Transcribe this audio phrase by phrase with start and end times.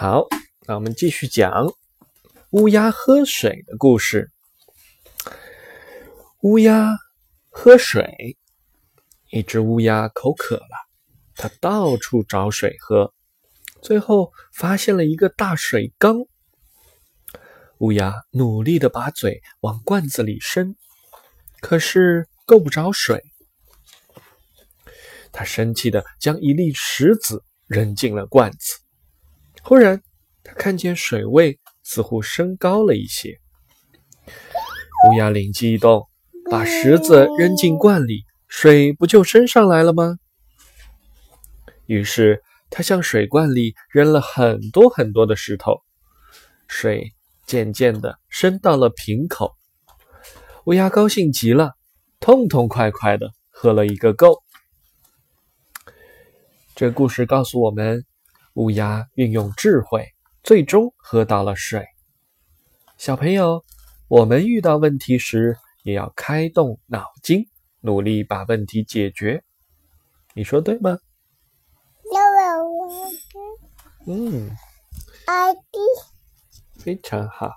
[0.00, 0.28] 好，
[0.64, 1.74] 那我们继续讲
[2.50, 4.30] 乌鸦喝水的故事。
[6.42, 6.96] 乌鸦
[7.50, 8.38] 喝水，
[9.32, 10.86] 一只乌鸦口渴了，
[11.34, 13.12] 它到处找水喝，
[13.82, 16.18] 最后发现了一个大水缸。
[17.78, 20.76] 乌鸦努力的把嘴往罐子里伸，
[21.60, 23.20] 可是够不着水。
[25.32, 28.78] 他生气的将一粒石子扔进了罐子。
[29.68, 30.02] 忽然，
[30.42, 33.38] 他看见水位似乎升高了一些。
[35.06, 36.08] 乌鸦灵机一动，
[36.50, 40.16] 把石子扔进罐里，水不就升上来了吗？
[41.84, 45.82] 于是，他向水罐里扔了很多很多的石头，
[46.66, 47.12] 水
[47.44, 49.54] 渐渐的升到了瓶口。
[50.64, 51.74] 乌鸦高兴极了，
[52.20, 54.42] 痛痛快快的喝了一个够。
[56.74, 58.07] 这故事告诉我们。
[58.58, 60.04] 乌鸦运用智慧，
[60.42, 61.86] 最终喝到了水。
[62.96, 63.64] 小朋友，
[64.08, 67.48] 我们遇到问题时也要开动脑筋，
[67.82, 69.44] 努力把问题解决。
[70.34, 70.98] 你说对吗？
[74.08, 74.50] 嗯
[75.26, 75.78] ，I D，，
[76.80, 77.52] 非常好。